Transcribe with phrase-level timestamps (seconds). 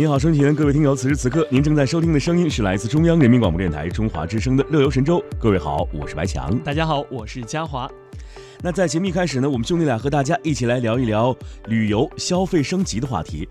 [0.00, 5.18] 你好，收听各位听友，此时此刻您正在收听的声音是来自中央人民广播电台中华之声的《乐游神州》。
[5.38, 6.58] 各位好，我是白强。
[6.60, 7.86] 大家好，我是嘉华。
[8.62, 11.34] 那在节目一开始呢，我们兄弟俩和大家一起来聊一聊
[11.68, 13.48] 旅游消费升级的话题。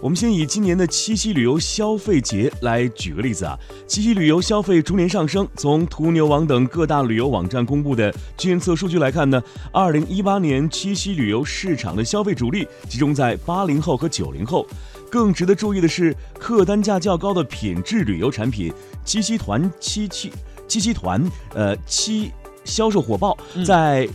[0.00, 5.46] 我们先以今年的七夕旅游消费节来举个例子啊，七夕旅游消费逐年上升。
[5.56, 9.42] 从途牛网等各大旅游网站公布的监测数据来看呢，
[9.72, 14.66] 二零一八年七夕旅游市场的消费主力集中在八零后和九零后。
[15.10, 18.72] 更值得注意的是，客单价较高的品质旅游产品
[19.04, 20.32] 七夕团七七
[20.66, 21.22] 七夕团
[21.54, 22.30] 呃七
[22.64, 24.08] 销售火爆，在。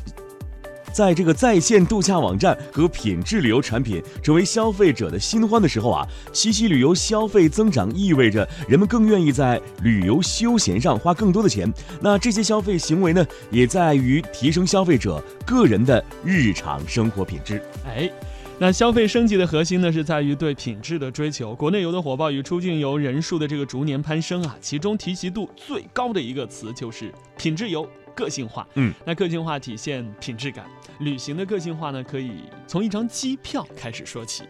[0.93, 11.71] 在这个在线度假网站和品质旅游产品成为消费者的新欢的时候啊，七夕旅游消费增长意味着人们更愿意在旅游休闲上花更多的钱。
[12.01, 17.61] 那这些消费行为呢，也在于提升消费者个人的日常生活品质。
[17.85, 18.11] 哎，
[18.61, 21.55] 那消费升级的核心呢，是在于对品质的追求。
[21.55, 27.89] 国内游的火爆与出境游人数的这个逐年攀升啊，其中提及度最高的一个词就是品质游。
[28.13, 30.65] 个性化，嗯，那个性化体现品质感。
[30.99, 34.43] 旅行的个性化呢，可以从一张机票开始说起。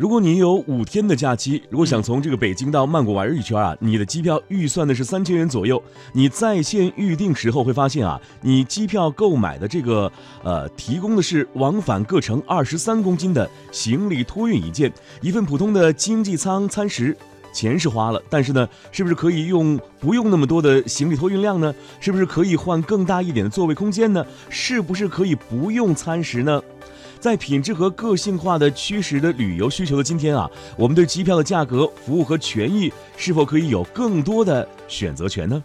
[0.00, 5.82] 如果你有五天的假期，如果想从这个北京到曼谷玩一圈啊，你的机票预算的是三千元左右。
[6.14, 10.10] 你在线预定时候会发现啊，你机票购买的这个
[10.42, 17.14] 呃，提供的是往返各程二十三公斤的行李托运一件，一份普通的经济舱餐食。
[17.52, 21.74] 钱是花了，但是呢，是不是可以用不用那么多的行李托运量呢？
[22.00, 24.24] 是不是可以换更大一点的座位空间呢？
[24.48, 26.62] 是不是可以不用餐食呢？
[27.20, 35.62] 在品质和个性化的驱使的旅游需求的今天啊，我们对机票的价格、服务和权益是否可以有更多的选择权呢？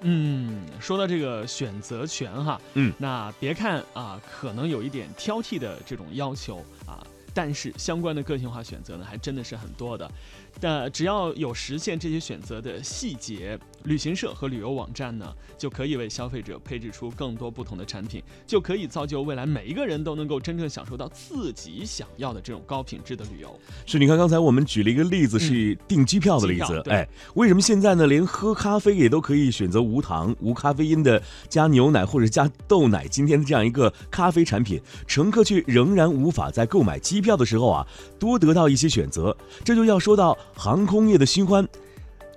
[0.00, 7.06] 嗯，说到这个选择权哈，嗯，那别看啊，可能有一点挑剔的这种要求啊。
[7.34, 10.10] 但是相关的个性化选择呢，还真的是很多的。
[10.58, 23.58] 但只要有实现这些选择的细节，旅行社和旅游网站呢，就可以为消费者配置出更多不同的产品，就可以造就未来每一个人都能够真正享受到自己想要的这种高品质的旅游。
[23.86, 26.82] 是，你看刚才我们举了一个例子，是订机票的例子。
[26.86, 33.06] 哎，为什么现在呢，连喝咖啡也都可以选择无糖、无咖啡因的加牛奶或者加豆奶？
[33.08, 37.86] 今天的这样一个咖啡产品，乘客却仍然无法在购买机票的时候啊，
[38.18, 39.36] 多得到一些选择。
[39.64, 40.36] 这就要说到。
[40.56, 41.68] 航空业的新欢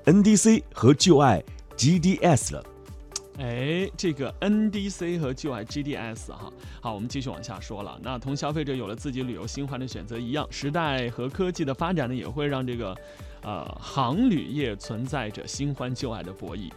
[0.06, 1.44] ，NDC 和旧爱
[1.78, 2.66] GDS 了。
[3.38, 6.52] 哎，这个 NDC 和旧爱 GDS 哈，
[6.82, 7.98] 好，我们继续往下说了。
[8.04, 12.94] 那同消费者有了自己旅游新欢的选择一样，时代和科技的发展呢，也会让这个
[13.42, 16.70] 呃航旅业存在着新欢旧爱的博弈。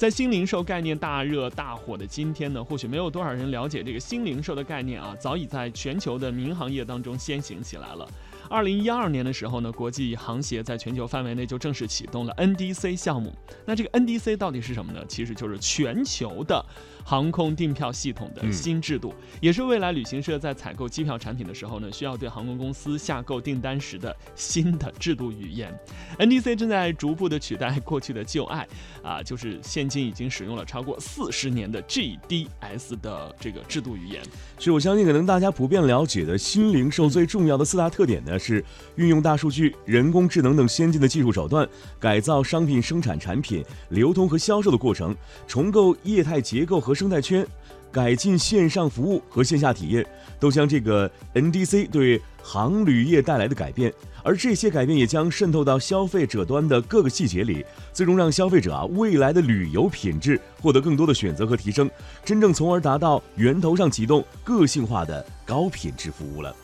[0.00, 8.08] 在新零售概念大热大火的今天呢，或许没有多少人了解这个新零售的概念啊，早已在全球的民航业当中先行起来了。
[8.48, 13.32] 二零一二年的时候呢，国际航协在全球范围内就正式启动了 NDC 项目。
[13.66, 15.04] 那这个 NDC 到底是什么呢？
[15.06, 16.64] 其实就是全球的
[17.04, 25.72] 航空订票系统的新制度，也是未来旅行社在采购机票产品的时候呢，需要对航空公司下购订单时的新的制度语言。
[26.18, 28.66] NDC 正在逐步的取代过去的旧爱，
[29.00, 34.22] 啊，就是现已经使用了超过四十年的 GDS 的这个制度语言。
[34.58, 38.38] 是我相信，可能大家普遍了解的新零售最重要的四大特点呢。
[38.38, 38.62] 是
[38.96, 41.66] 运用大数据、人工智能等先进的技术手段，
[41.98, 47.46] 改造商品生产、产品流通和销售的过程，重构业态结构和生态圈，
[47.90, 50.04] 改进线上服务和线下体验，
[50.38, 53.92] 都将这个 NDC 对航旅业带来的改变。
[54.22, 61.90] 而这些改变也将渗透到消费者端的各个细节里，最终让消费者啊未来的旅游品质获得更多的选择和提升，
[62.24, 66.54] 真正从而达到源头上启动个性化的高品质服务了。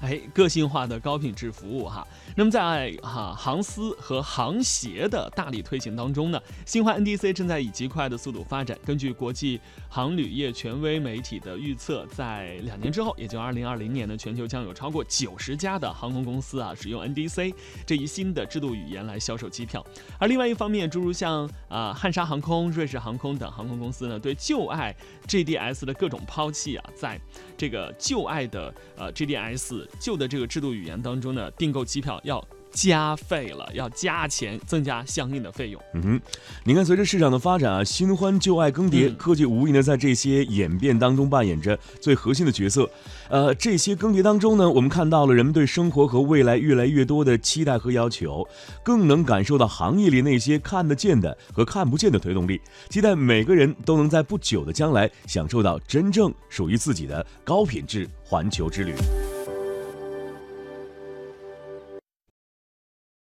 [0.00, 2.06] 哎，个性化的高品质服务哈。
[2.36, 8.78] 那么在哈航司和航协的大力推行当中呢，新华 NDC 正在以极快的速度发展。
[8.86, 17.52] 根据国际航旅业权威媒体的预测，在两年之后，也就二零二零年呢，全球将有超过九十家的航空公司啊，使用 NDC
[17.84, 19.84] 这一新的制度语言来销售机票。
[20.18, 24.94] 而另外一方面，诸如像啊汉莎航空、瑞士航空等航空公司呢，对旧爱
[25.26, 27.20] GDS 的各种抛弃啊，在
[27.56, 29.87] 这个旧爱的呃 GDS。
[29.98, 32.44] 旧的这个制度语言当中呢，订购机票要。
[32.70, 35.82] 加费了，要加钱，增加相应的费用。
[35.94, 36.20] 嗯哼，
[36.64, 42.88] 你看，随着市场的发展啊，新欢旧爱更迭，科技无疑呢在这些演变当中扮演着最核心的角色。
[43.30, 48.46] 呃，这些更迭当中呢，我们看到了人们对生活和未来越来越多的期待和要求，
[48.84, 52.60] 更能感受到行业里那些看得见的和看不见的推动力。
[52.90, 58.92] 期待每个人都能在不久的将来享受到真正属于自己的高品质环球之旅。